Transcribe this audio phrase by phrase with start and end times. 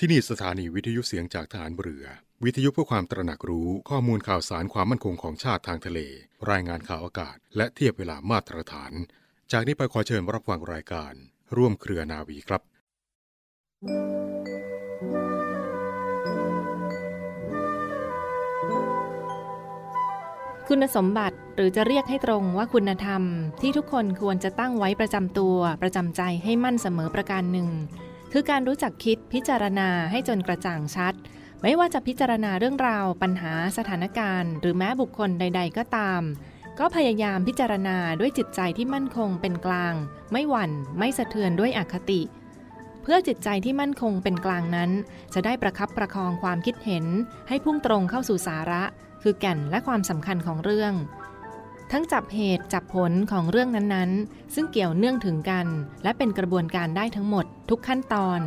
[0.00, 2.06] ที่นี่สถานีวิทยุเสียงจากฐานเรือ
[2.44, 5.98] วิทยุเพื่อความตระหนักรู้ข้อมูลข่าวสารความมั่นคงของชาติทางทะเล
[6.50, 8.92] รายงานข่าวอากาศ และเทียบเวลามาตรฐาน
[9.52, 11.12] จากนี้ไปขอเชิญรับฟังรายการ
[11.56, 12.62] ร่วมเครือนาวีครับ
[20.68, 23.22] คุณสมบัติหรือจะเรียกให้ตรงว่าคุณธรรม
[23.60, 27.68] ที่ทุกคนควรจะตั้งไว้ประจำตัว ประจำใจให้มั่นเสมอประการหนึ่ง
[28.32, 31.14] คือการรู้จักคิดพิจารณาให้จนกระจ่างชัด
[31.62, 36.22] ไม่ว่าจะพิจารณาเรื่องราว ปัญหาสถานการณ์ หรือแม้บุคคลใด ๆ ก็ตาม
[36.78, 39.94] ก็พยายามพิจารณาด้วยจิตใจที่มั่นคงเป็นกลาง
[40.32, 42.22] ไม่หวั่น ไม่สะเทือนด้วยอคติ
[43.02, 44.90] เพื่อจิตใจที่มั่นคงเป็นกลางนั้น
[45.34, 47.06] จะได้ประคับประคองความคิดเห็น
[47.48, 48.82] ให้พุ่งตรงเข้าสู่สาระ
[49.22, 50.92] คือแก่นและความสำคัญของเรื่อง
[51.92, 55.66] ทั้งจับเหตุจับผลของเรื่องนั้นๆ ซึ่งเกี่ยวเนื่องถึงกัน
[56.02, 58.40] และเป็นกระบวนการได้ทั้งหมดทุกขั้นตอน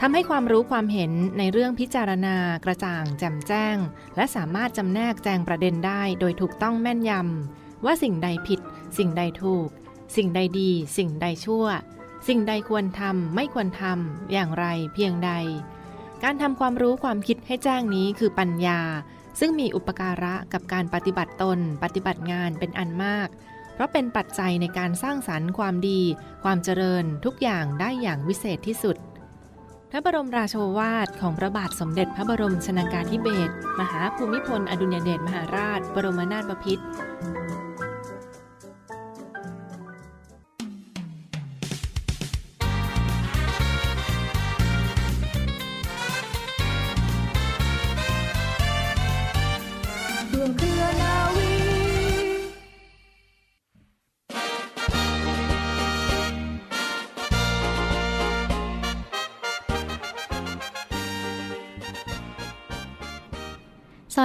[0.00, 3.76] ทำให้ความรู้ความเห็นในเรื่องพิจารณากระจ่างแจ่มแจ้ง
[4.16, 8.60] และสามารถจำแนกแจงประเด็นได้โดยถูกต้องแม่นยำว่าสิ่งใดผิด
[8.98, 9.68] สิ่งใดถูก
[10.16, 11.66] สิ่งใดดี สิ่งใดชั่ว
[12.28, 15.30] สิ่งใดควรทำไม่ควรทำอย่างไรเพียงใด
[16.22, 18.80] การทำความรู้ความคิดให้แจ้งนี้คือปัญญา
[19.40, 23.28] ซึ่งมีอุปการะกับการปฏิบัติตน ปฏิบัติงานเป็นอันมาก
[23.74, 26.00] เพราะเป็นปัจจัยในการสร้างสรรค์ความดี
[26.44, 28.96] ความเจริญทุกอย่างได้อย่างวิเศษที่สุด
[29.90, 36.84] พระบรมราโชวาทของพระบาทสมเด็จพระบรมชนากาธิเบศรมหาภูมิพล อดุลยเดชมหาราช บรมนาถบพิตร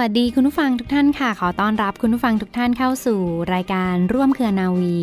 [0.00, 3.20] วัสดีคุณผู้ฟังทุกท่านค่ะ ขอต้อนรับคุณผู้ฟังทุกท่านเข้าสู่
[3.54, 4.96] รายการร่วมเครือนาวี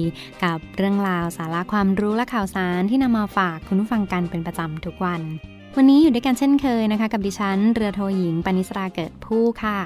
[0.43, 5.21] กับเรื่องราวสาระความรู้และข่าวสารที่นำมาฝากคุณผู้ฟังกันเป็นประจำทุกวัน
[5.75, 9.79] วันนี้อยู่ด้วยกันเช่นเคยนะคะ กับดิฉันเรือโทหญิงปณิสราเกิดผู้ค่ะ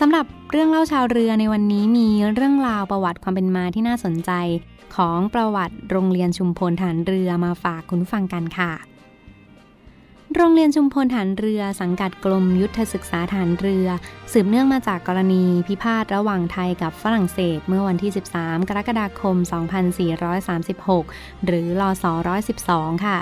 [0.00, 4.30] สำหรับเรื่องเล่าชาวเรือในวันนี้มีเรื่องราวประวัติความเป็นมาที่น่าสนใจ
[4.96, 8.91] ของประวัติโรงเรียนชุมพลฐานเรือมาฝากคุณผู้ฟังกันค่ะ
[10.36, 13.86] โรงเรียนชุมพลฐานเรือสังกัดกรมยุทธศึกษาฐานเรือ
[14.32, 19.36] สืบเนื่องมาจากกรณีพิพาทระหว่างไทยกับฝรั่งเศส เมื่อวันที่ 13 กรกฎาคม
[21.00, 22.04] 2436 หรือลศ
[22.54, 23.18] 112 ค่ะ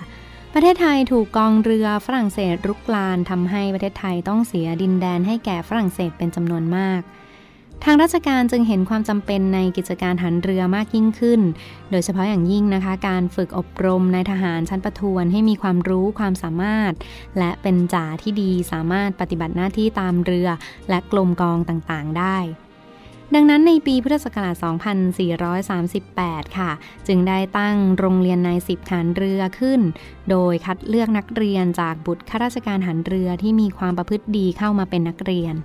[0.54, 7.00] ประเทศไทยถูกกองเรือฝรั่งเศสรุกรานทำให้ประเทศไทยต้องเสียดินแดนให้แก่ฝรั่งเศสเป็นจำนวนมาก
[7.84, 11.40] ทางราชการจึงเห็นความจำเป็นในกิจการหันเรือมากยิ่งขึ้น
[11.90, 16.92] โดยเฉพาะอย่างยิ่งนะคะ การฝึกอบรมนายทหารชั้นประทวนให้มีความรู้ความสามารถ
[17.38, 20.48] และเป็นจ่าที่ดีสามารถปฏิบัติหน้าที่ตามเรือ
[20.88, 22.38] และกลมกองต่างๆ ได้
[23.34, 24.56] ดังนั้นในปีพุทธศักราช
[25.76, 26.70] 2438 ค่ะ
[27.06, 29.80] จึงได้ตั้งโรงเรียนนายสิบฐานเรือขึ้น
[30.30, 35.56] โดยคัดเลือกนักเรียนจากบุตรข้าราชการหันเรือที่มีความประพฤติดีเข้ามาเป็นนักเรียน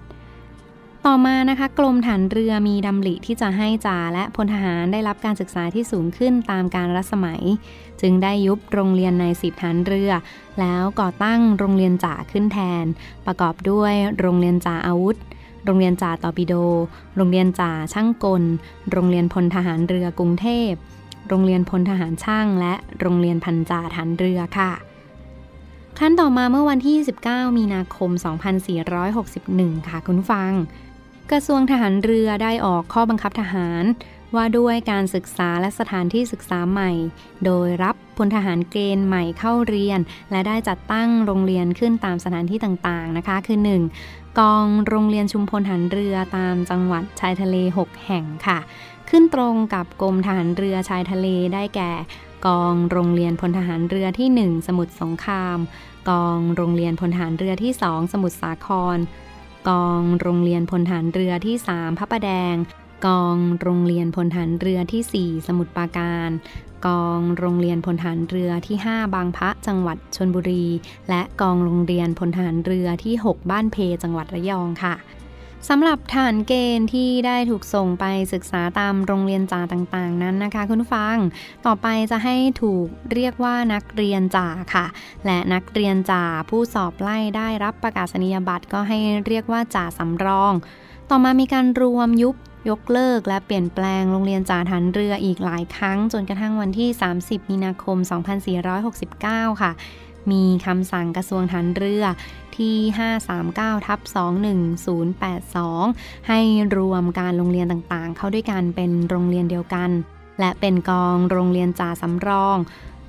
[1.09, 7.43] ต่อมานะคะ กรมฐานเรือมีดำริที่จะให้จ่าและพลทหารได้รับการศึกษาที่สูงขึ้นตามการรัชสมัย
[8.01, 10.11] จึงได้ยุบโรงเรียนในสิบฐานเรือ
[10.59, 12.85] แล้วก่อตั้งโรงเรียนจ่าขึ้นแทน
[13.25, 15.17] ประกอบด้วยโรงเรียนจ่าอาวุธ
[15.65, 16.53] โรงเรียนจ่าตอปิโด
[17.15, 18.43] โรงเรียนจ่าช่างกล
[18.91, 20.71] โรงเรียนพลทหารเรือกรุงเทพ
[21.29, 24.71] โรงเรียนพลทหารช่าง และโรงเรียนพันจ่าฐานเรือค่ะ
[25.99, 26.95] ครั้นต่อมาเมื่อวันที่
[27.25, 28.09] 29มีนาคม
[28.99, 30.51] 2461 ค่ะคุณฟัง
[31.31, 33.83] กระทรวงทหารเรือได้ออกข้อบังคับทหาร
[34.35, 36.91] ว่าด้วยการศึกษาและสถานที่ศึกษาใหม่
[37.45, 39.99] โดยรับพลทหารเกณฑ์ใหม่เข้าเรียน
[40.31, 43.59] และได้จัดตั้งโรงเรียนขึ้นตามสถานที่ต่างๆนะคะ คือ
[43.99, 44.39] 1.
[44.39, 48.59] กองโรงเรียนชุมพลทหารเรือตามจังหวัดชายทะเล 6 แห่งค่ะ
[49.09, 51.91] ขึ้นตรงกับกรมทหารเรือชายทะเลได้แก่
[52.47, 55.57] กองโรงเรียนพลทหารเรือที่ 1 สมุทรสงคราม
[56.09, 58.97] กองโรงเรียนพลทหารเรือที่ 2 สมุทรสาคร
[59.69, 62.55] กองโรงเรียนพลฐานเรือที่ 3พระประแดง
[63.05, 66.29] กองโรงเรียนพลฐานเรือที่ 4 สมุทรปราการ
[66.87, 70.65] กองโรงเรียนพลฐานเรือที่ 5 บางพระจังหวัดชนบุรี
[71.09, 74.95] และกองโรงเรียนพลฐานเรือที่ 6 บ้านเพจังหวัดระยองค่ะ
[75.69, 81.17] สำหรับฐานเกณฑ์ที่ได้ถูกส่งไปศึกษาตามโรงเรียนจ่าต่างๆ นั้นนะคะ คุณผู้ฟัง
[81.65, 84.85] ต่อไปจะให้ถูกเรียกว่านักเรียนจ่าค่ะ
[85.25, 88.97] และนักเรียนจ่าผู้สอบไล่ได้รับประกาศนียบัตรก็ให้
[89.27, 90.53] เรียกว่าจ่าสำรอง
[91.09, 92.35] ต่อมามีการรวมยุบ
[92.69, 96.89] ยกเลิกและเปลี่ยนแปลงโรงเรียนจ่าฐานเรืออีกหลายครั้ง จนกระทั่งวันที่
[97.21, 97.97] 30 มีนาคม
[98.79, 99.71] 2469 ค่ะ
[100.31, 102.03] มีคำสั่งกระทรวงฐานเรือ
[102.57, 102.77] ที่
[103.33, 103.99] 539ทับ
[105.33, 106.39] 21082 ให้
[106.77, 109.89] รวมการโรงเรียนต่างๆ เข้าด้วยกันเป็นโรงเรียนเดียวกัน
[110.39, 112.57] และเป็นกองโรงเรียนจ่าสำรอง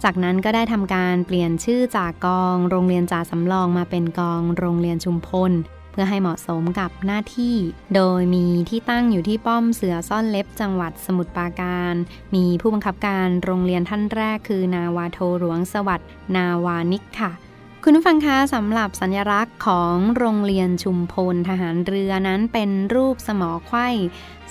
[0.05, 5.53] จากนั้นก็ได้ทำการเปลี่ยนชื่อจากกองโรงเรียนจ่าสำรองมาเป็นกองโรงเรียนชุมพล
[5.93, 7.57] เพื่อให้เหมาะสมกับหน้าที่
[7.95, 11.95] โดยมีที่ตั้งอยู่ที่ป้อมเสือซ่อนเล็บจังหวัดสมุทรปราการ
[12.35, 17.33] มีผู้บังคับการโรงเรียนท่านแรกคือนาวาโทหลวงสวัสดิ์นาวานิกค่ะ
[17.89, 23.89] คุณผู้ฟังคะสำหรับสัญลักษณ์ของโรงเรียนชุมพลทหารเรือนั้นเป็นรูปสมอไขว้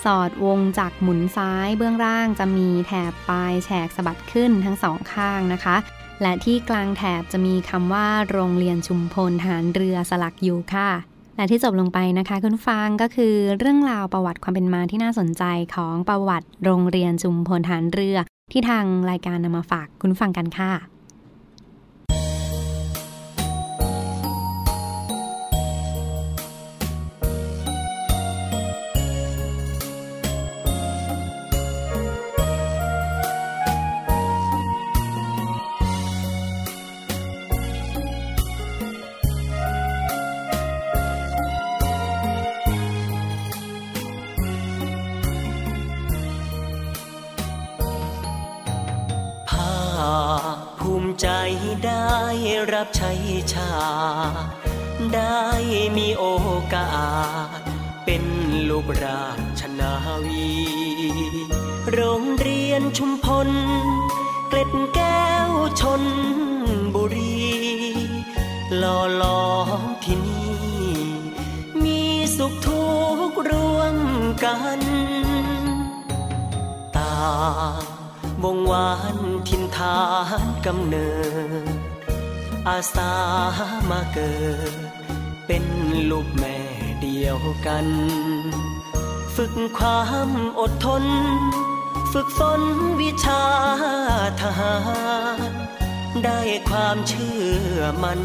[0.04, 5.76] สอดวงจากหมุนซ้ายเบื้องล่างจะมีแถบปลายแฉกสะบัดขึ้นทั้งสองข้างนะคะ
[6.22, 10.90] และที่กลางแถบจะมีคำว่าโรงเรียนชุมพลทหารเรือสลักอยู่ค่ะ
[11.38, 15.44] และที่จบลงไปนะคะคุณฟังก็คือเรื่องราวประวัติความเป็นมาที่น่าสนใจ
[15.76, 18.18] ของประวัติโรงเรียนชุมพลทหารเรือ
[18.52, 20.95] ที่ทางรายการนำมาฝากคุณฟังกันค่ะ
[52.74, 53.12] รับใช้
[53.54, 53.76] ชา
[54.44, 54.50] ติ
[55.14, 55.44] ได้
[55.98, 56.26] มีโอ
[56.74, 56.92] กา
[57.58, 57.60] ส
[58.06, 58.24] เป็น
[58.70, 59.26] ลูกรา
[59.60, 59.94] ชนา
[60.26, 60.50] วี
[61.92, 63.50] โรงเรียนชุมพล
[64.48, 65.50] เกล็ดแก้ว
[65.82, 66.04] ชน
[66.96, 67.46] บุรี
[68.78, 70.94] หล่อหลอมที่นี่
[71.84, 72.02] มี
[72.38, 72.86] สุขทุ
[73.30, 73.98] กข์ร่วม
[74.44, 74.82] กัน
[76.98, 77.16] ตา
[78.44, 79.98] วงวานทินฐา
[80.46, 81.10] นกำเนิ
[81.84, 81.85] ด
[82.70, 83.14] อาสา
[83.90, 84.34] มาเกิ
[84.74, 84.76] ด
[85.48, 85.66] เป็น
[86.12, 86.58] ลูกแม่
[87.02, 87.88] เดียวกัน
[89.36, 90.30] ฝึกความ
[90.60, 91.06] อดทน
[92.12, 92.62] ฝึกฝน
[93.02, 93.44] วิชา
[94.42, 94.76] ทหา
[95.50, 95.52] ร
[96.24, 96.40] ได้
[96.70, 97.38] ความเชื่
[97.74, 98.22] อมัน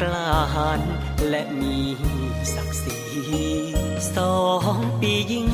[0.00, 0.80] กล้าหาญ
[1.28, 1.78] และมี
[2.54, 3.00] ศักดิ์ศรี
[4.14, 4.36] สอ
[4.76, 5.50] งปียิ่ง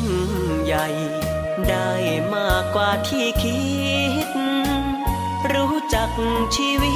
[0.65, 0.87] ใหญ่
[1.69, 1.91] ได้
[2.35, 3.61] มากกว่าที่คิ
[4.27, 4.29] ด
[5.53, 6.11] รู้จัก
[6.57, 6.95] ชีวิ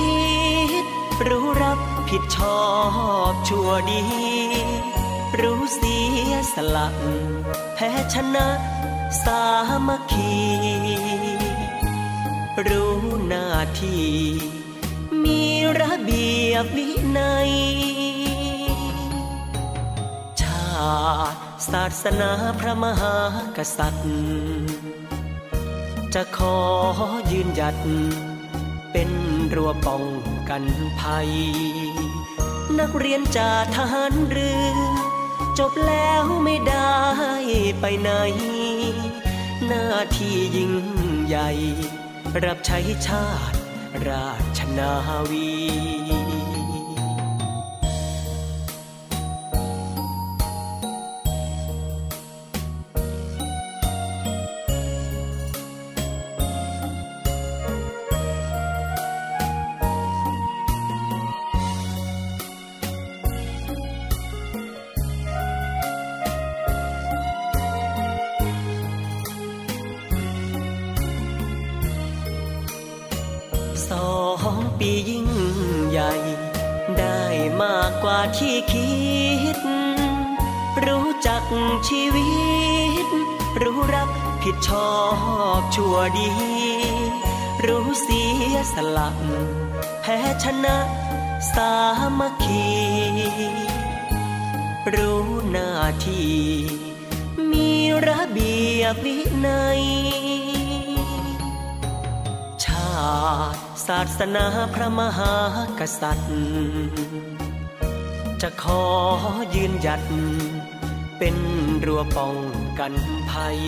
[0.83, 0.84] ต
[1.29, 1.79] รู้รับ
[2.11, 2.61] ผิดชอ
[3.31, 4.03] บชั่วดี
[5.41, 5.99] รู้เสี
[6.31, 6.89] ยสละ
[7.75, 8.49] แพ้ชนะ
[9.25, 9.43] สา
[9.87, 10.35] มัคคี
[12.67, 12.97] รู้
[13.27, 13.49] หน้า
[13.81, 14.09] ที่
[15.25, 15.43] มี
[15.81, 16.89] ระเบียบวิ
[17.19, 17.51] นัย
[20.41, 20.69] ชา
[21.33, 21.41] ติ
[21.71, 23.17] ศาสนาพระมหา
[23.57, 24.95] กษัตริย์
[26.15, 26.57] จะขอ
[27.33, 27.77] ยืนหยัด
[28.93, 29.11] เป็น
[29.55, 30.03] รั้วป้อง
[30.49, 30.65] กัน
[31.01, 31.31] ภัย
[32.79, 34.77] นักเรียนจาทหารเรือ
[35.59, 36.97] จบแล้วไม่ได้
[37.81, 38.11] ไปไหน
[39.67, 39.87] หน้า
[40.17, 40.73] ที่ยิ่ง
[41.27, 41.51] ใหญ่
[42.45, 43.59] รับใช้ชาติ
[44.09, 44.93] ราชนา
[45.31, 45.94] วี
[74.87, 75.29] ปียิ่ง
[75.91, 76.13] ใหญ่
[76.99, 77.23] ได้
[77.63, 78.93] มากกว่าที่คิ
[79.57, 79.59] ด
[80.87, 81.45] รู้จัก
[81.89, 82.33] ชีวิ
[83.05, 83.07] ต
[83.63, 84.11] รู้รับ
[84.43, 84.95] ผิดชอ
[85.59, 86.31] บชั่วดี
[87.67, 89.11] รู้เสียสละ
[90.01, 90.77] แพ้ชนะ
[91.55, 91.73] สา
[92.19, 92.69] มัคคี
[94.95, 95.71] รู้หน้า
[96.07, 96.35] ที่
[97.51, 97.71] มี
[98.09, 99.83] ระเบียบวินัย
[102.65, 102.93] ชา
[103.55, 105.35] ติ ศาสนาพระมหา
[105.79, 106.35] กษัตริย์
[108.43, 108.83] จะขอ
[109.55, 110.03] ยืนหยัด
[111.19, 111.37] เป็น
[111.85, 112.37] รั้วป้อง
[112.79, 112.95] กัน
[113.31, 113.61] ภัย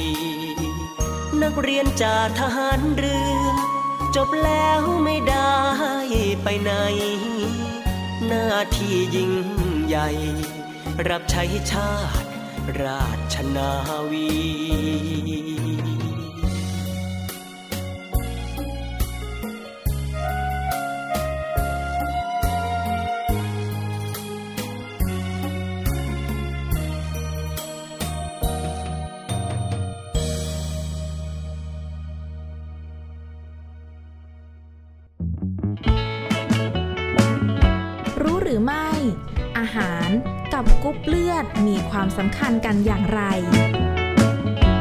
[1.42, 3.40] นักเรียนจากทหารเรือ
[4.16, 5.56] จบแล้วไม่ได้
[6.42, 6.72] ไปไหน
[8.26, 9.32] หน้าที่ยิ่ง
[9.86, 10.08] ใหญ่
[11.08, 12.28] รับใช้ชาติ
[12.82, 13.70] ราชนา
[14.10, 15.55] วี
[42.00, 43.22] ความสำคัญกันอย่างไร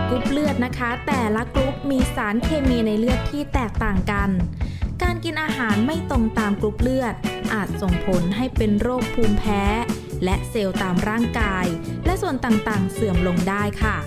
[0.09, 4.29] กรุ๊ปเลือดนะคะ แต่ละกรุ๊ปมีสารเคมีในเลือดที่แตกต่างกัน
[5.01, 7.13] การกินอาหารไม่ตรงตามกรุ๊ปเลือด
[7.53, 9.63] อาจส่งผลให้เป็นโรคภูมิแพ้
[10.23, 11.65] และเซลล์ตามร่างกาย
[12.05, 13.97] และส่วนต่างๆ เสื่อมลงได้ค่ะ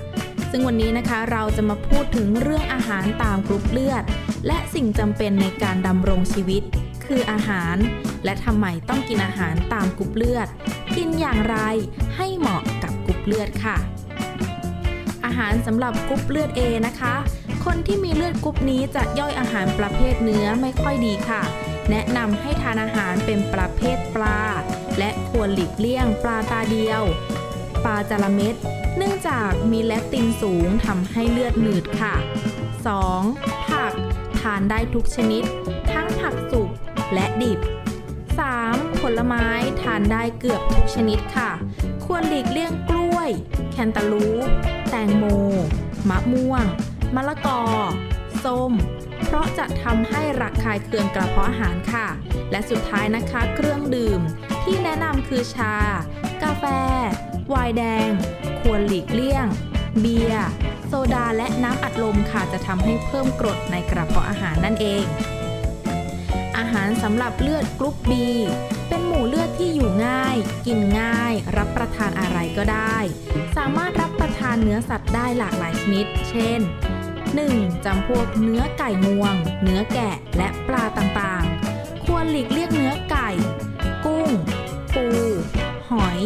[0.51, 4.05] ซึ่งวันนี้นะคะเราจะมาพูดถึงเรื่องอาหารตามกรุ๊ปเลือด
[4.47, 6.63] และสิ่งจำเป็นในการดำรงชีวิต
[7.07, 7.77] คืออาหาร
[8.25, 10.49] และทำไมต้องกินอาหารตามกรุ๊ปเลือด
[10.97, 11.59] กินอย่างไร
[12.17, 12.88] ให้เหมาะกับ
[13.29, 13.77] เลือดค่ะ
[15.25, 17.15] อาหารสำหรับกรุ๊ปเลือด A นะคะ
[17.65, 21.43] คนที่มีเลือดกรุ๊ปนี้จะย่อยอาหารประเภทเนื้อไม่ค่อยดีค่ะ
[21.91, 24.41] แนะนำให้ทานอาหารเป็นประเภทปลา
[24.99, 27.03] และควรหลีกเลี่ยงปลาตาเดียว
[27.85, 28.55] ปลาจาระเม็ด
[28.97, 32.15] เนื่องจากมีเลคตินสูงทำให้เลือดหนืดค่ะ
[32.93, 33.69] 2.
[33.69, 33.93] ผัก
[34.41, 35.43] ทานได้ทุกชนิด
[35.93, 36.71] ทั้งผักสุก
[37.15, 37.59] และดิบ
[38.31, 39.01] 3.
[39.01, 39.47] ผลไม้
[39.83, 41.51] ทานได้เกือบทุกชนิดค่ะ
[42.05, 42.98] ควรหลีกเลี่ยงกล้วย
[43.73, 44.49] แคนตาลูป
[44.91, 45.25] แตงโม
[46.09, 46.65] มะม่วง
[47.15, 47.61] มะละกอ
[48.45, 48.73] ส้ม
[49.25, 52.07] เพราะจะทำให้ระคายเคืองกระเพาะอาหารค่ะ
[52.51, 54.21] และสุดท้ายนะคะเครื่องดื่ม
[54.65, 55.75] ที่แนะนำคือชา
[56.43, 56.65] กาแฟ
[57.49, 58.11] ไวน์แดง
[58.61, 59.47] ควรหลีกเลี่ยง
[60.01, 60.49] เบียร์
[60.87, 65.05] โซดาและน้ำอัดลมค่ะจะทำให้เพิ่มกรดในกระเพาะอาหารนั่นเอง
[66.59, 68.13] อาหารสำหรับเลือดกรุ๊ป B
[69.21, 72.97] มู่เลือดที่อยู่ง่าย กินง่าย รับประทานอะไรก็ได้
[73.57, 76.61] สามารถรับประทานเนื้อสัตว์ได้หลากหลายชนิด เช่น
[77.23, 77.85] 1.
[77.85, 83.29] จำพวกเนื้อไก่งวง เนื้อแกะและปลาต่างๆ ควรหลีกเลี่ยงเนื้อไก่
[84.05, 84.31] กุ้ง
[84.95, 85.07] ปู
[85.91, 86.21] หอย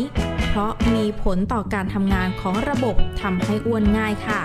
[0.49, 4.43] เพราะมีผลต่อการทำงานของระบบทำให้อ้วนง่ายค่ะ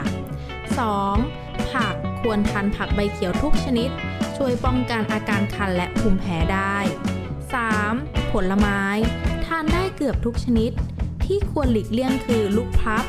[1.04, 1.72] 2.
[1.72, 3.89] ผักควรทานผักใบเขียวทุกชนิด
[4.38, 8.16] ช่วยป้องกันอาการคันและภูมิแพ้ได้ 3.
[8.41, 8.84] ผลไม้
[9.46, 10.72] ทานได้เกือบทุกชนิด
[11.25, 13.06] ที่ควรหลีกเลี่ยงคือลูกพลับ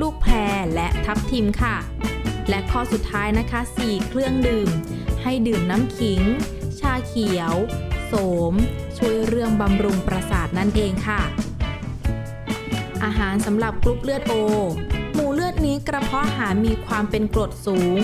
[0.00, 1.76] ลูกแพรและทับทิมค่ะ
[2.48, 4.68] และข้อสุดท้ายนะคะ 4 เครื่องดื่ม
[5.22, 6.22] ให้ดื่มน้ำขิง
[6.80, 7.54] ชาเขียว
[8.06, 8.12] โส
[8.52, 8.54] ม
[8.98, 11.20] ช่วยเรื่องบำรุงประสาทนั่นเองค่ะ
[13.04, 14.34] อาหารสำหรับกรุ๊ปเลือด O
[15.14, 17.98] หมู่เลือดนี้กระเพาะอาหารมีความเป็นกรดสูง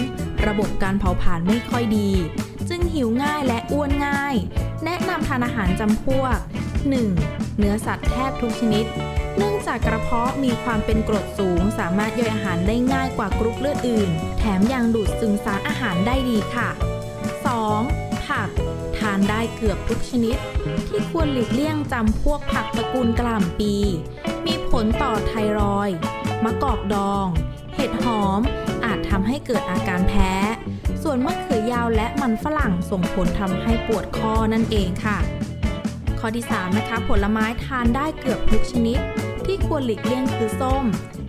[0.47, 2.11] ระบบการเผาผลาญไม่ค่อยดี
[2.69, 4.37] จึงหิวง่ายและอ้วนง่าย
[4.85, 6.37] แนะนำทานอาหารจำพวก
[6.95, 7.59] 1.
[7.59, 8.87] เนื้อสัตว์แทบทุกชนิด
[9.37, 16.69] เนื่องจากกระเพาะมีความเป็นกรดสูง สามารถย่อยอาหารได้ง่ายกว่ากรุ๊ปเลือดอื่น แถมยังดูดซึมสารอาหารได้ดีค่ะ
[17.49, 18.27] 2.
[18.27, 18.49] ผัก
[18.99, 20.37] ทานได้เกือบทุกชนิด
[20.89, 23.75] ที่ควรหลีกเลี่ยงจำพวกผักตระกูลกล่ำปี
[24.47, 25.97] มีผลต่อไทรอยด์
[26.45, 27.27] มะกอกดอง
[27.75, 28.41] เห็ดหอม
[28.85, 30.33] อาจทำให้เกิดอาการแพ้
[31.03, 35.19] ส่วนมะเขือยาวและมันฝรั่งส่งผลทำให้ปวดคอนั่นเองค่ะ
[36.21, 38.99] ข้อที่3นะคะผลไม้ทานได้เกือบทุกชนิด
[39.47, 40.85] ที่ควรหลีกเลี่ยงคือส้ม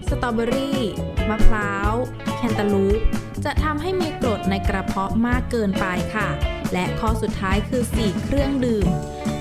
[0.09, 0.81] สตรอเบอรี่
[1.29, 1.93] มะพร้าว
[2.35, 2.99] แคนตาลูป
[3.45, 6.29] จะทำให้มีกรดในกระเพาะมากเกินไปค่ะ
[6.73, 8.87] และข้อสุดท้ายคือ 4 เครื่องดื่ม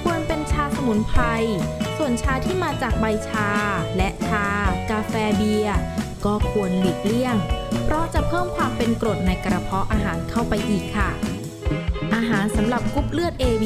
[0.03, 1.23] ควรเป็นชาสมุนไพร
[1.97, 3.49] ส่วนชาที่มาจากใบชา
[3.97, 4.47] และชา
[4.91, 5.79] กาแฟเบียร์
[6.25, 7.37] ก็ควรหลีกเลี่ยง
[7.85, 11.11] เพราะจะเพิ่มความเป็นกรดในกระเพาะอาหารเข้าไปอีกค่ะ
[12.15, 13.65] อาหารสำหรับกรุ๊ปเลือด AB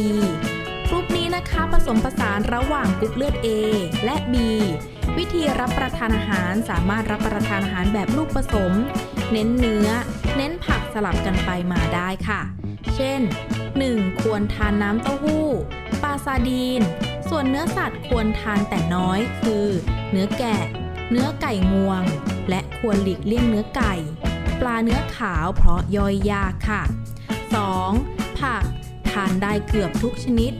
[1.30, 3.48] นี้นะคะผสมผสานระหว่างกรุ๊ปเลือด A
[4.04, 4.34] และ B
[5.18, 8.72] วิธีรับประทานอาหารสามารถรับประทานอาหารแบบลูกผสม
[9.32, 9.88] เน้นเนื้อ
[10.36, 12.40] เน้นผักสลับกันไปมาได้ค่ะ
[12.94, 13.20] เช่น
[13.70, 14.20] 1.
[14.22, 15.46] ควรทานน้ำเต้าหู้
[16.02, 16.82] ปลาซาดีน
[17.28, 19.66] ส่วนเนื้อสัตว์ควรทานแต่น้อยคือ
[20.10, 20.62] เนื้อแกะ
[21.10, 22.02] เนื้อไก่งวง
[22.48, 23.94] และควรหลีกเลี่ยงเนื้อไก่
[24.60, 26.82] ปลาเนื้อขาวเพราะย่อยยากค่ะ
[27.60, 28.38] 2.
[28.40, 28.64] ผัก
[29.10, 30.54] ทานได้เกือบทุกชนิด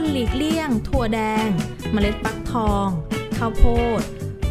[0.00, 1.48] รหลีกเลี่ยง ถั่วแดง
[1.92, 2.88] เมล็ดฟักทอง
[3.38, 3.64] ข้าวโพ
[3.98, 4.02] ด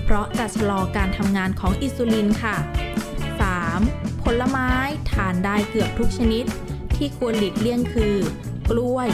[0.03, 2.55] เพราะจะชะลอการทำงานของอินซูลินค่ะ
[3.39, 4.23] 3.
[4.23, 4.71] ผลไม้
[5.11, 6.45] ทานได้เกือบทุกชนิด
[6.95, 8.15] ที่ควรหลีกเลี่ยงคือ
[8.69, 9.09] กล้วย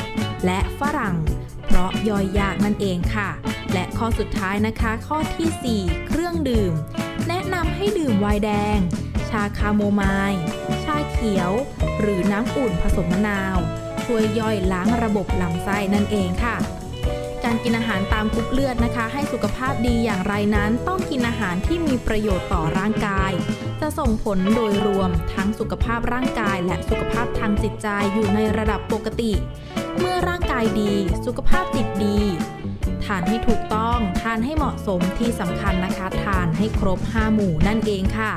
[0.45, 1.15] และฝรั่ง
[1.65, 3.29] เพราะย่อยยากนั่นเองค่ะ
[3.73, 6.73] และข้อสุดท้ายนะคะข้อทีสี่4 เครื่องดื่ม
[7.27, 8.79] แนะนำให้ดื่มไวน์แดง
[9.29, 10.41] ชาคาโมไมล์
[10.83, 11.51] ชาเขียว
[11.99, 13.57] หรือน้ำอุ่นผสมมะนาว
[14.05, 16.57] ช่วยย่อยล้างระบบลำไส้นั่นเองค่ะ
[17.43, 23.31] การกินอาหารตามกรุ๊ปเลือดนะคะ ให้สุขภาพดีอย่างไรนั้น ต้องกินอาหารที่มีประโยชน์ต่อร่างกาย
[23.81, 29.31] จะส่งผลโดยรวมทั้งสุขภาพร่างกายและสุขภาพทางจิตใจอยู่ในระดับปกติ
[29.99, 30.93] เมื่อร่างกายดี
[31.25, 32.19] สุขภาพจิตดี
[33.05, 38.31] ทานให้ถูกต้อง ทานให้เหมาะสมที่สำคัญนะคะ ทานให้ครบ 5 หมู่นั่นเองค่ะ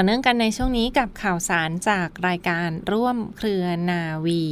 [0.00, 4.42] ต่อเนื่องกันในช่วงนี้กับข่าวสารจากรายการร่วมเครือนาวี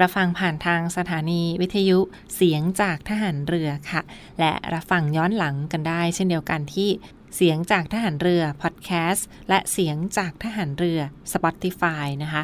[0.00, 1.98] รับฟังผ่านทางสถานีวิทยุ
[2.34, 4.02] เสียงจากทหารเรือค่ะ
[4.40, 6.88] และรับฟังย้อนหลังกันได้ เช่นเดียวกันที่
[7.36, 11.00] เสียงจากทหารเรือพอดแคสต์และเสียงจากทหารเรือ
[11.32, 12.42] Spotify นะคะ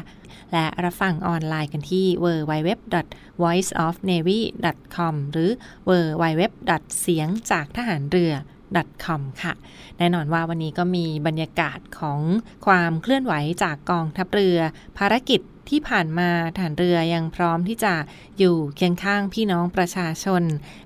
[0.53, 5.51] และรับฟังออนไลน์กันที่ www.voiceofnavy.com หรือ
[5.89, 6.41] www.
[7.01, 8.33] เสียงจากทหารเรือ
[9.05, 9.53] .com ค่ะ
[9.97, 12.19] แน่นอนว่าวันนี้ก็มีบรรยากาศของ
[12.65, 14.57] ความเคลื่อนไหวจากกองทัพเรือ
[14.97, 17.93] ภารกิจ ที่ผ่านมาฐานเรือยังพร้อมที่จะ
[18.37, 20.43] อยู่เคียงข้างพี่น้องประชาชน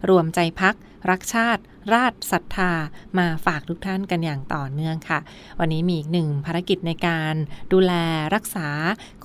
[0.09, 0.75] รวมใจพัก
[1.09, 2.71] รักชาติ ราชศรัทธา
[3.17, 5.19] มาฝากทุกท่านกันอย่างต่อเนื่องค่ะ
[5.59, 7.33] วันนี้มีอีกหนึ่งภารกิจในการ
[7.73, 7.93] ดูแล
[8.35, 8.67] รักษา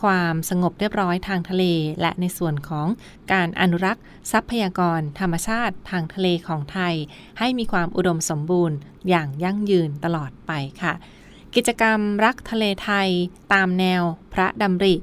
[0.02, 1.64] ความสงบเรียบร้อยทางทะเล
[2.00, 2.86] และในส่วนของ
[3.32, 6.94] การอนุรักษ์ ทรัพยากร ธรรมชาติทางทะเลของไทย
[7.38, 8.76] ให้มีความอุดมสมบูรณ์
[9.08, 10.92] อย่างยั่งยืนตลอดไปค่ะ
[11.54, 13.08] กิจกรรมรักทะเลไทย
[13.52, 14.02] ตามแนว
[14.34, 14.94] พระดำริ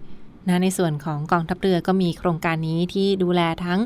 [0.48, 3.80] นะในส่วนของกองทัพเรือก็มีโครงการนี้ที่ดูแลทั้ง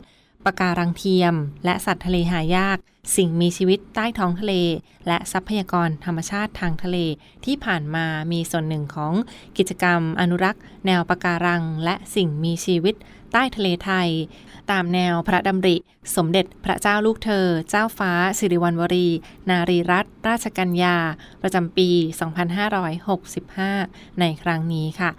[0.46, 1.34] ปะการังเทียม
[1.66, 2.78] และสัตว์ทะเลหายาก
[3.16, 4.54] สิ่งมีชีวิตใต้ท้องทะเล
[5.08, 6.98] และทรัพยากรธรรมชาติทางทะเล
[7.46, 9.14] ที่ผ่านมามีส่วนหนึ่งของ
[9.58, 12.96] กิจกรรมอนุรักษ์ แนวปะการัง และสิ่งมีชีวิต
[13.34, 14.10] ใต้ทะเลไทย
[14.72, 15.76] ตามแนวพระดำริ
[16.16, 19.08] สมเด็จพระเจ้าลูกเธอ เจ้าฟ้า สิริวัณวรี
[19.50, 20.98] นารีรัตนราชกัญญา
[21.42, 21.90] ประจำปี
[23.20, 25.12] 2565 ในครั้งนี้ค่ะ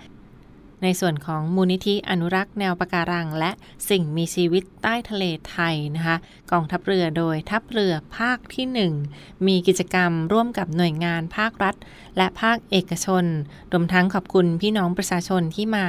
[0.84, 3.50] ในส่วนของมูลนิธิอนุรักษ์แนวปะการัง และ
[3.90, 6.16] สิ่งมีชีวิตใต้ทะเลไทยนะคะ
[6.52, 11.74] กองทัพเรือโดยทัพเรือภาคที่ 1 มีกิจกรรมร่วมกับหน่วยงานภาครัฐ
[12.16, 13.24] และภาคเอกชน
[13.72, 15.84] รวมทั้งขอบคุณพี่น้องประชาชนที่มา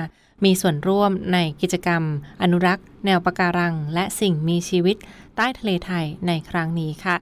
[0.46, 2.04] มีส่วนร่วมในกิจกรรม
[2.42, 4.98] อนุรักษ์ แนวปะการัง และสิ่งมีชีวิต
[5.36, 7.16] ใต้ทะเลไทยในครั้งนี้ค่ะ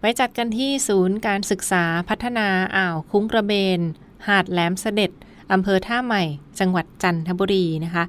[0.00, 3.80] ไปจัดกันที่ศูนย์การศึกษาพัฒนาอ่าวคุ้งกระเบน
[4.28, 5.10] หาดแหลมเสด็จ
[5.52, 6.22] อำเภอท่าใหม่
[6.60, 8.04] จังหวัดจันทบุรีนะคะ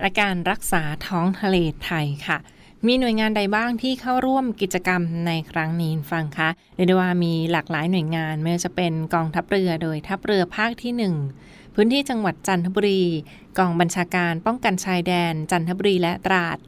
[0.00, 2.38] และการรักษาท้องทะเลไทยค่ะ
[2.86, 10.92] มีหน่วยงานใดบ้างที่เข้าร่วมกิจกรรมในครั้งนี้ฟังคะเรียกได้ว่ามีหลากหลายหน่วยงานไม่ว่าจะเป็นกองทัพเรือโดยทัพเรือภาคที่
[11.38, 13.02] 1 พื้นที่จังหวัดจันทบุรี
[13.58, 16.58] กองบัญชาการป้องกันชายแดน จันทบุรีและตราด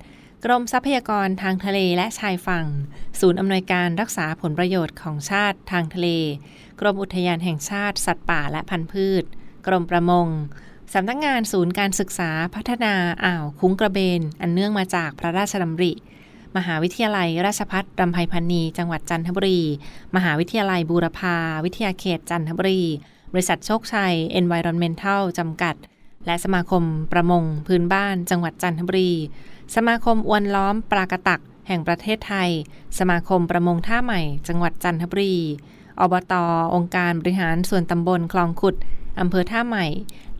[0.44, 2.66] กรมทรัพยากรทางทะเลและชายฝั่ง
[3.20, 6.08] ศูนย์อำนวยการรักษาผลประโยชน์ของชาติทางทะเล
[6.80, 9.24] กรมอุทยานแห่งชาติ สัตว์ป่าและพันธุ์พืช
[9.66, 10.26] กรมประมง
[10.94, 12.94] สำนักงานศูนย์การศึกษาพัฒนา
[13.24, 15.92] อ่าวคุ้งกระเบน อันเนื่องมาจากพระราชดำริ
[16.56, 19.60] มหาวิทยาลัยราชพัฒรำไพพันนี จังหวัดจันทบุรี
[20.16, 22.82] มหาวิทยาลัยบูรพา วิทยาเขตจันทบุรี
[23.32, 25.74] บริษัทโชคชัย Environmental จำกัด
[26.26, 29.12] และสมาคมประมงพื้นบ้าน จังหวัดจันทบุรี
[29.74, 32.50] สมาคมอวนล้อมปลากระตัก แห่งประเทศไทย
[32.98, 35.34] สมาคมประมงท่าใหม่ จังหวัดจันทบุรี
[36.00, 36.34] อบต
[36.74, 38.74] องค์การบริหารส่วนตำบลคลองขุด
[39.20, 39.86] อำเภอท่าใหม่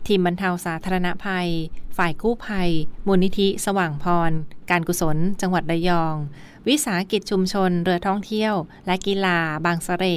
[0.07, 1.49] ทีมบรรเทาสาธารณภัย
[1.97, 2.69] ฝ่ายกู้ภัย
[3.07, 4.31] มูลนิธิสว่างพร
[4.69, 6.15] การกุศล จังหวัดระยอง
[6.67, 8.53] วิสาหกิจชุมชน เรือท่องเที่ยว
[8.85, 10.15] และกีฬา บางสะเสร่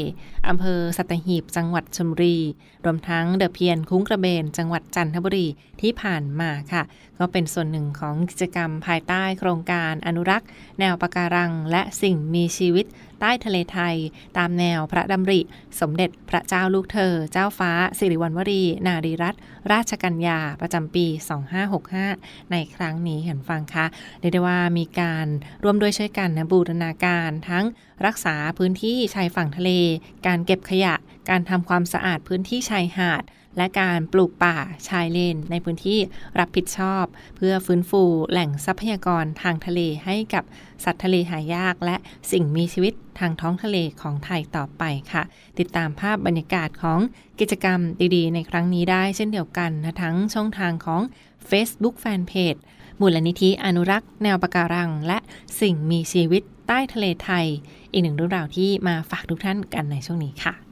[0.49, 2.39] อำเภอสัตหีบ จังหวัดชลบุรี
[2.85, 5.47] รวมทั้งเดอะเพียนคุ้งกระเบน จังหวัดจันทบุรี
[5.81, 6.83] ที่ผ่านมาค่ะ
[7.19, 10.49] ก็เป็นส่วนหนึ่งของกิจกรรมภายใต้โครงการอนุรักษ์
[10.81, 12.87] แนวปะการัง และสิ่งมีชีวิต
[13.21, 13.97] ใต้ทะเลไทย
[14.39, 15.41] ตามแนวพระดำริ
[15.81, 19.39] สมเด็จพระเจ้าลูกเธอ เจ้าฟ้าสิริวัณวรี นารีรัตน
[19.73, 21.07] ราชกัญญาประจำปี
[21.43, 23.87] 25 2565 ในครั้งนี้เห็นฟังคะ
[24.21, 25.27] เรียกได้ว่ามีการ
[25.63, 27.65] ร่วมด้วยช่วยกันนะบูรณาการทั้ง
[28.07, 29.71] รักษาพื้นที่ชายฝั่งทะเล
[30.27, 30.95] การเก็บขยะ
[31.31, 33.25] การทำความสะอาดพื้นที่ชายหาด
[33.57, 34.57] และการปลูกป่า
[34.89, 35.99] ชายเลน ในพื้นที่
[36.39, 37.05] รับผิดชอบ
[37.37, 40.45] เพื่อฟื้นฟูแหล่งทรัพยากรทางทะเลให้กับ
[40.85, 41.97] สัตว์ทะเลหายาก และ
[42.33, 44.83] สิ่งมีชีวิตทางท้องทะเลของไทยต่อไป
[45.13, 45.23] ค่ะ
[45.59, 46.99] ติดตามภาพบรรยากาศของ
[47.41, 47.81] กิจกรรม
[48.17, 51.01] ดีๆ ในครั้งนี้ได้เช่นเดียวกันนะทั้งช่องทางของ
[51.51, 52.61] Facebook Fanpage
[53.01, 55.19] มูลนิธิอนุรักษ์ แนวปะการัง และ
[55.61, 57.47] สิ่งมีชีวิตใต้ทะเลไทย
[57.93, 60.72] อีกหนึ่งเรื่องราวที่มาฝากทุกท่านกันในช่วงนี้ค่ะ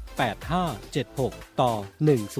[0.21, 1.73] 8576 ต่อ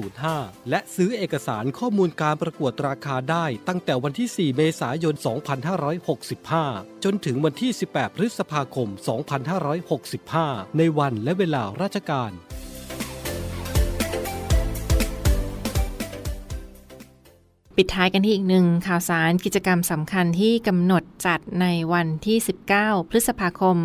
[0.02, 5.14] 105 และซื้อเอกสารข้อมูลการประกวดราคาได้ตั้งแต่วันที่ 4 เมษายน
[6.08, 8.88] 2565 จนถึงวันที่ 18 พฤษภาคม
[10.22, 12.32] 2565 ในวันและเวลาราชการ
[17.78, 22.38] ปิดท้ายกันที่อีกหนึ่งข่าวสารกิจกรรมสำคัญที่กำหนดจัดในวันที่
[22.74, 23.76] 19 พฤษภาคม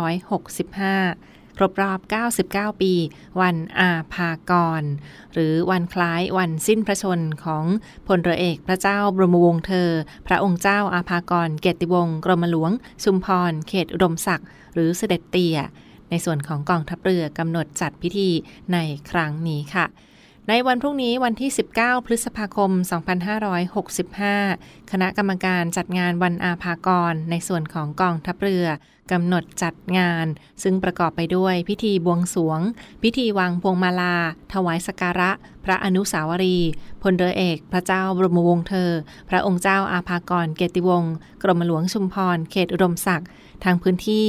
[0.00, 1.98] 2565 รบรอบ
[2.50, 2.92] 99 ปี
[3.40, 4.82] วันอาภากร
[5.32, 7.64] หรือวันคล้ายวันสิ้นพระชนของ
[8.06, 9.90] พลเรือเอกพระเจ้าบรมวงศ์เธอ
[10.26, 12.70] พระองค์เจ้าอาภากร เกติวงศ์กรมหลวง
[13.04, 15.58] ชุมพร เขตอุดมศักดิ์หรือเสด็จเตี่ย
[16.10, 18.30] ในส่วนของกองทัพเรือกำหนดจัดพิธี
[18.72, 18.78] ใน
[19.10, 19.86] ครั้งนี้ค่ะ
[20.48, 22.70] ในวันพรุ่งนี้วันที่ 19 พฤษภาคม
[24.00, 28.66] 2565 คณะกรรมการจัดงานวันอาภากร ในส่วนของกองทัพเรือ
[29.12, 30.26] กำหนดจัดงาน
[30.62, 32.60] ซึ่งประกอบไปด้วยพิธีบวงสวง
[33.02, 34.16] พิธีวางพวงมาลา
[34.52, 35.30] ถวายสการะ
[35.64, 36.70] พระอนุสาวรีย์
[37.02, 38.90] พลเรือเอก พระเจ้าบรมวงศ์เธอ
[39.28, 43.28] พระองค์เจ้าอาภากรเกติวงศ์กรมหลวงชุมพร เขตอุดมศักดิ์
[43.64, 44.28] ทางพื้นที่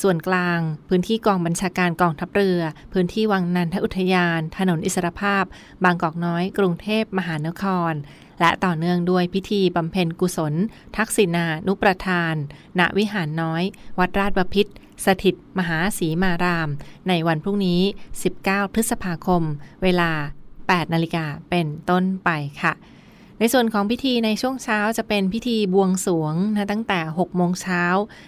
[0.00, 2.60] ส่วนกลาง พื้นที่กองบัญชาการกองทัพเรือ
[2.92, 5.44] พื้นที่วังนันทอุทยาน ถนนอิสรภาพ
[5.84, 7.92] บางกอกน้อย กรุงเทพมหานคร
[8.40, 10.54] และต่อเนื่องด้วยพิธีบำเพ็ญกุศล
[10.96, 12.34] ทักษิณานุประทาน
[12.78, 13.62] ณวิหารน้อย
[13.98, 14.66] วัดราชบพิษ
[15.04, 16.68] สถิต มหาสีมาราม
[17.08, 17.80] ในวันพรุ่งนี้
[18.28, 19.42] 19 พฤษภาคม
[19.82, 20.10] เวลา
[20.52, 22.30] 8 นาฬิกาเป็นต้นไป
[22.62, 22.72] ค่ะ
[23.42, 27.84] ในส่วนของพิธีในช่วงเช้าจะเป็นพิธีบวงสวงนะตั้งแต่6โมงเช้า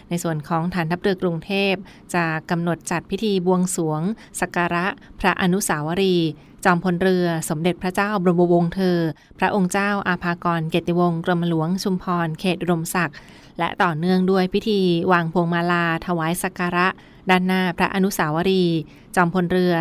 [0.09, 1.75] ในส่วนของฐานทัพเรือกรุงเทพ
[2.15, 4.01] จะกำหนดจัดพิธีบวงสวง
[4.41, 4.87] สักการะ
[5.21, 6.31] พระอนุสาวรีย์
[6.65, 8.99] จอมพลเรือสมเด็จพระเจ้าบรมวงศ์เธอ
[9.39, 13.17] พระองค์เจ้าอาภากรเกติวงศ์กรมหลวงชุมพรเขตอุดมศักดิ์
[13.59, 14.81] และต่อเนื่องด้วยพิธี
[15.13, 16.89] วางพวงมาลาถวายสักการะ
[17.31, 18.79] ด้านหน้าพระอนุสาวรีย์
[19.17, 19.75] จอมพลเรือ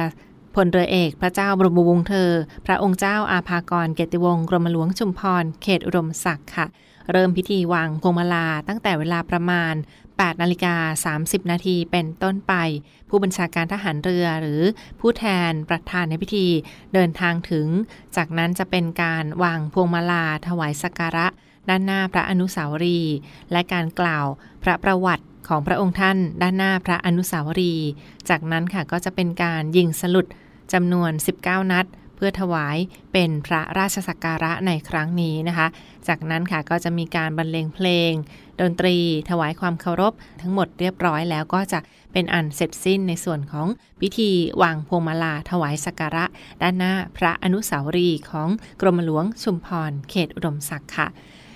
[0.56, 2.32] พลเรือเอกพระเจ้าบรมวงศ์เธอ
[2.66, 6.66] พระองค์เจ้าอาภากรเกติวงศ์กรมหลวงชุมพร เขตอุดมศักดิ์ค่ะ
[7.12, 9.74] เริ่มพิธีวางพวงมาลาตั้งแต่เวลาประมาณ
[10.08, 12.54] 8 นาฬิกา 30 นาทีเป็นต้นไป
[13.10, 14.62] ผู้บัญชาการทหารเรือหรือ
[15.00, 16.48] ผู้แทนประธานในพิธี
[16.94, 17.68] เดินทางถึง
[18.16, 21.28] จากนั้นจะเป็นการวางพวงมาลาถวายสักการะ
[21.70, 23.16] ด้านหน้าพระอนุสาวรีย์
[23.52, 24.26] และการกล่าว
[24.64, 27.90] พระประวัติของพระองค์ท่านด้านหน้าพระอนุสาวรีย์
[28.30, 30.28] จากนั้นค่ะก็จะเป็นการยิงสลุด
[30.74, 31.12] จำนวน
[31.44, 32.78] 19 นัด เพื่อถวาย
[33.14, 35.68] เป็นพระราชสักการะในครั้งนี้นะคะ
[36.08, 38.12] จากนั้นค่ะก็จะมีการบรรเลงเพลง
[38.62, 38.98] ดนตรี
[39.30, 41.80] ถวายความเคารพ ทั้งหมดเรียบร้อยแล้วก็จะ
[42.14, 43.68] เป็นอันเสร็จสิ้นในส่วนของ
[44.02, 46.26] พิธีวางพวงมาลาถวายสักการะ
[46.62, 48.50] ด้านหน้าพระอนุสาวรีย์ของ
[48.82, 51.08] กรมหลวงชุมพรเขตอุดมศักดิ์ค่ะ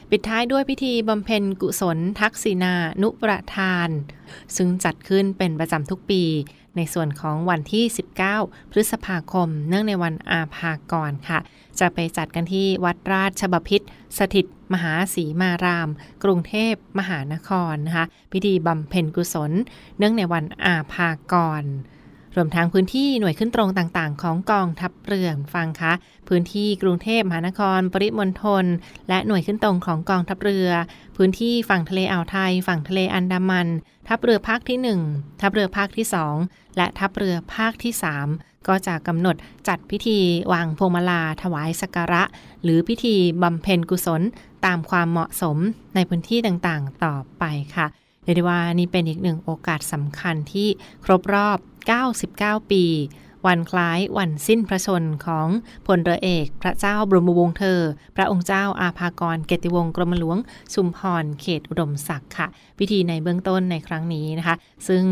[0.10, 3.90] ปิดท้ายด้วยพิธีบำเพ็ญกุศลทักษิณานุประทาน
[4.56, 6.24] ซึ่งจัดขึ้นเป็นประจำทุกปี
[6.78, 7.84] ในส่วนของวันที่
[8.30, 11.40] 19 พฤษภาคม เนื่องในวันอาภากรค่ะ
[11.80, 13.82] จะไปจัดกันที่วัดราชบพิษ
[14.18, 15.90] สถิตมหาสีมาราม
[16.24, 19.52] กรุงเทพมหานครนะคะ พิธีบำเพ็ญกุศล
[19.98, 21.66] เนื่องในวันอาภากร
[22.36, 25.94] รวมทั้งพื้นที่หน่วยขึ้นตรงต่างๆ ของกองทัพเรือฟังคะ
[26.28, 28.66] พื้นที่กรุงเทพมหานคร ปริมณฑล
[29.10, 30.70] และหน่วยขึ้นตรงของกองทัพเรือ
[31.18, 33.68] พื้นที่ฝั่งทะเลอ่าวไทย ฝั่งทะเลอันดามัน
[34.08, 36.06] ทัพเรือภาคที่ 1 ทัพเรือภาคที่
[36.42, 37.94] 2 และทัพเรือภาคที่
[38.30, 39.36] 3 ก็จะกำหนด
[39.68, 40.20] จัดพิธี
[40.54, 42.24] วางพวงมาลาถวายสักการะ
[42.64, 44.22] หรือพิธีบำเพ็ญกุศล
[44.66, 45.58] ตามความเหมาะสม
[45.96, 47.44] ในพื้นที่ต่างๆ ต่อไป
[47.76, 47.88] ค่ะ
[48.24, 50.68] เรียกได้ว่านี่เป็นอีกหนึ่งโอกาสสำคัญที่
[51.06, 51.58] ครบรอบ
[52.14, 52.84] 99 ปี
[53.46, 55.48] วันคล้ายวันสิ้นพระชนของ
[55.88, 57.82] พลเรือเอก พระเจ้าบรมวงศ์เธอ
[58.16, 60.38] พระองค์เจ้าอาภากรเกติวงศ์กรมหลวง
[60.74, 62.48] ชุมพรเขตอุดมศักดิ์ค่ะ
[62.80, 64.56] พิธีในเบื้องต้นในครั้งนี้นะคะ
[64.88, 65.04] ซึ่ง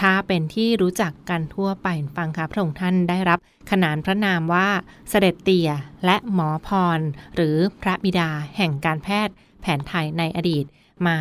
[0.00, 3.38] ถ้าเป็นที่รู้จักกันทั่วไปฟังค่ะพระองค์ท่านได้รับ
[3.70, 4.68] ขนานพระนามว่า
[5.10, 5.70] เสด็จเตี่ย
[6.04, 6.68] และหมอพ
[6.98, 7.00] ร
[7.34, 10.64] หรือพระบิดาแห่งการแพทย์แผนไทยในอดีต
[11.08, 11.18] มา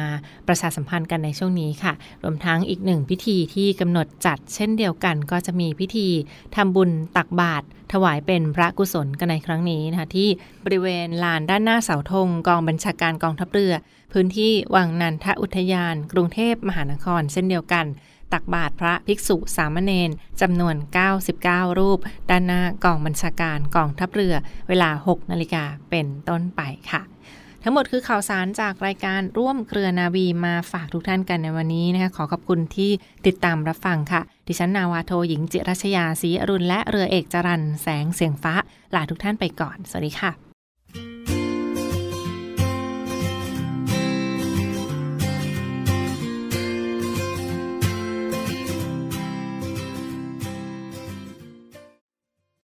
[0.47, 6.07] ประชาสัมพันธ์กันในช่วงนี้ค่ะ รวมทั้งอีกหนึ่งพิธีที่กำหนดจัดเช่นเดียวกัน ก็จะมีพิธี
[6.55, 10.29] ทำบุญตักบาตรถวายเป็นพระกุศลกันในครั้งนี้นะคะที่
[10.65, 13.73] บริเวณลานด้านหน้าเสาธงกองบัญชาการกองทัพเรือ
[14.13, 17.85] พื้นที่วังนันทอุทยาน กรุงเทพมหานครเช่นเดียวกัน
[18.33, 20.75] ตักบาตรพระภิกษุสามเณรจำนวน
[21.27, 24.35] 99 รูป ด้านหน้ากองบัญชาการกองทัพเรือ
[24.69, 27.12] เวลา 6 นาฬิกาเป็นต้นไปค่ะ
[27.63, 32.91] ทั้งหมดคือข่าวสารจากรายการร่วมเครือนาวีมาฝากทุกท่านกันในวันนี้นะคะขอขอบคุณที่
[33.27, 38.53] ติดตามรับฟังค่ะ ดิฉันนาวาโทหญิงจิรัชยาศรีอรุณและเรือเอกจรันแสงเสียงฟ้า
[38.95, 41.32] ลาทุกท่านไปก่อน สวัสดีค่ะ